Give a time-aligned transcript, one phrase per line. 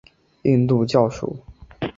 [0.41, 1.37] 印度教属。